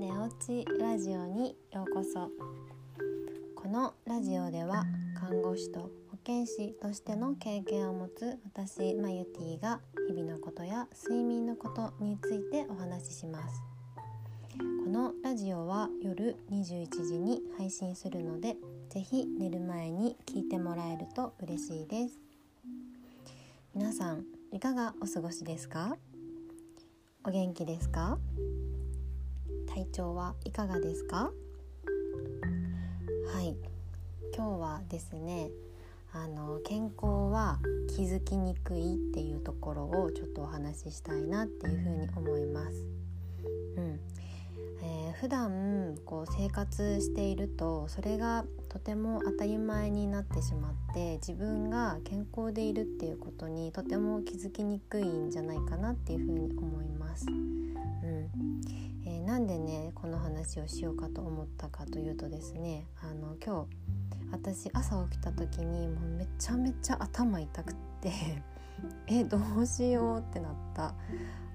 [0.00, 2.30] しラジオにようこそ。
[3.54, 13.62] このラジオでは看護師と保健師としての経験を持つ私マユティが日々のことや睡眠のことについてお話しします。
[14.58, 18.56] このラジオは夜21時に配信するので
[18.88, 22.18] ぜひ寝る前に聞いてもらえると嬉しいです。
[23.74, 25.98] 皆さんいかがお過ごしですか？
[27.22, 28.16] お元気ですか？
[29.80, 31.30] 体調はいかがですか？
[33.32, 33.56] はい
[34.36, 35.48] 今日はですね
[36.12, 42.84] あの健康は気づきにくいっていうところをちょっとお話ししたいなっていうふうに思います。
[43.78, 44.00] うん
[44.82, 57.24] えー、普段こう生活しているとそれがとても当たり前になってしまって自分が健康でいるっていうことにとても気づきにくいんじゃないかなっていうふうに思います。
[57.28, 58.30] うん、
[59.30, 63.68] なんでねこの話をしようかと思ったかというとですねあの今日
[64.32, 68.10] 私朝起きた時にもうめちゃめちゃ頭痛くって
[69.06, 70.94] えどうしようってなった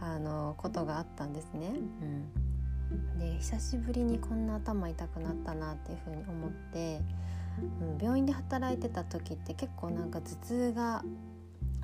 [0.00, 1.68] あのことがあったんですね。
[1.68, 7.00] うんで久しぶりにこんな頭痛くなったなっていうふうに思って、
[7.80, 11.04] うん、病院で働いてた時って結構なんか頭痛が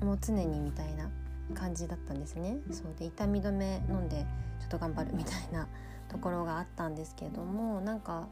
[0.01, 1.09] もう常にみたいな
[1.53, 2.57] 感じだったんですね。
[2.71, 4.25] そうで痛み止め飲んで
[4.59, 5.67] ちょっと頑張るみたいな
[6.09, 8.27] ところがあったんですけどもなんか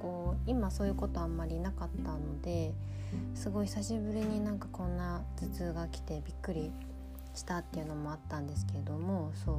[0.00, 2.74] こう今そういうことあんまりなかったので
[3.34, 6.72] すごい久しぶりになんかこんな頭痛が来てびっくり
[7.34, 9.56] したっていうのもあったんですけどもそう。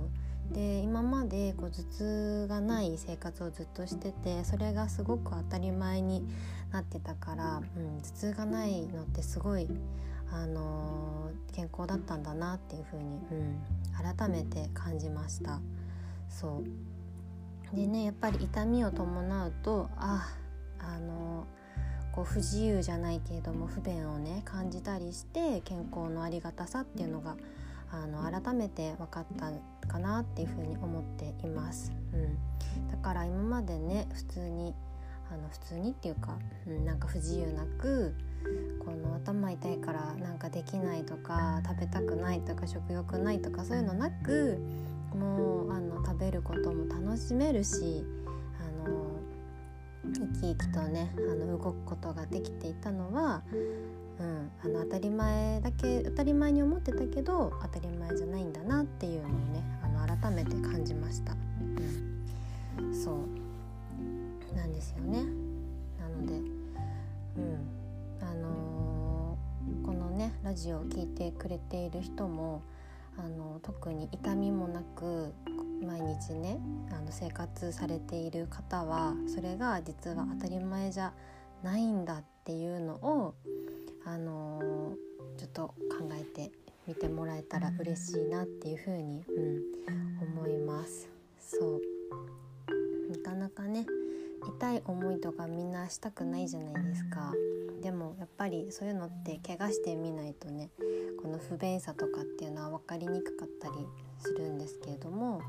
[0.53, 6.25] で今までこう頭痛がない生活をずっとしててそれがすごく当たり前に
[6.71, 9.67] なってたから、うん、頭痛がないのってすごい、
[10.31, 15.59] あの、健康だったんだなっていう風に、うん、改めて感じました。
[16.29, 17.75] そう。
[17.75, 20.29] でねやっぱり痛みを伴うとあ
[20.79, 21.45] あの、
[22.13, 27.35] こう不自由じゃないけれども不便をね感じたりして健康のありがたさっていうのが
[27.91, 29.51] あの改めて分かった
[29.87, 34.73] かなっていうふうに思っています、うん、だから今までね普通に
[35.31, 38.15] あの普通にっていうか、うん、なんか不自由なく
[38.83, 44.57] この頭痛いからなんかできないとか食べたくないとか食欲ないとかそういうのなく
[45.13, 48.05] もうあの食べることも楽しめるし
[48.85, 49.19] あの
[50.13, 53.43] 生き生きとねあの動くことができていたのは
[54.19, 59.31] うん、あの当たり前だけ当たり前に思ってたけど当たり前じゃないんだなっていうのを
[70.47, 72.63] ラジオを聴いてくれている人も
[73.17, 75.33] あの特に痛みもなく
[75.85, 76.57] 毎日ね
[76.89, 81.11] あの生活されている方はそれが実は当たり前じゃ
[81.63, 83.35] ないんだっていうのを
[84.05, 86.49] あのー、ちょっと考えて
[86.87, 91.09] みてもらえたら嬉しいなっていうふうに、うん、思います。
[91.37, 91.81] そう。
[93.11, 93.85] なかなかね
[94.47, 97.33] 痛い思いとかみんなしたくないじゃないですか。
[97.81, 100.69] でもやっぱりそういうのって怪我してみないとね
[101.21, 103.73] この不便さとかっていうのは分かりにくかったり
[104.19, 105.41] するんですけれども、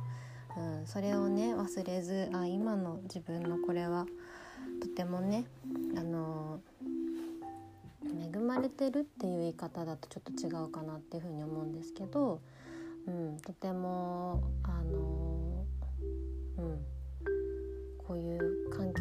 [0.56, 4.06] うん、それをね忘れずあ今の自分のこれは
[4.80, 5.46] とてもね
[5.96, 6.60] あの
[8.04, 12.40] 恵まれてるっていう言い方だとちょっと違うかなっていうふうに思うんですけど、
[13.06, 15.27] うん、とてもあの、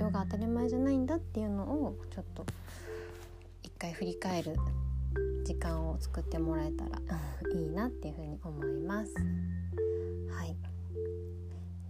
[0.08, 2.46] いう環境が当たり前じゃないんだっていうのをちょっと
[3.64, 4.56] 一回振り返る
[5.44, 7.00] 時間を作ってもらえたら
[7.54, 9.14] いいなっていうふうに思います。
[10.30, 10.56] はい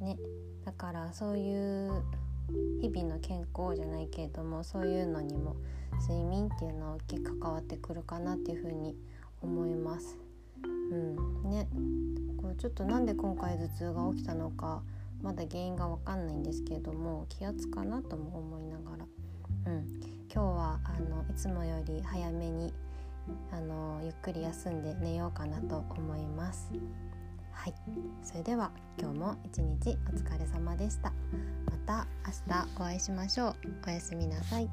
[0.03, 0.17] ね、
[0.63, 2.03] だからそういう
[2.81, 5.55] 日々の健康じゃないけれどもそういうのにも
[6.01, 8.95] 睡眠っていうのは大きく関わってくるかなっていうふうに
[9.41, 10.17] 思います。
[10.63, 11.67] うんね、
[12.37, 14.81] こうちょっとなんで今回頭痛が起きたのか
[15.21, 19.05] まだ原因が分かんないんですけれども気圧かなとも思いながら、
[19.67, 19.87] うん、
[20.33, 22.73] 今日はあのいつもより早めに
[23.51, 26.71] あのゆっくり休んで寝ようかなと思います。
[27.51, 27.73] はい、
[28.23, 31.11] それでは今日も一日お疲れ様でした。
[31.65, 33.55] また明日お会いしましょう。
[33.87, 34.69] おやすみなさい。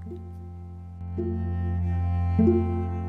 [2.36, 3.03] thank you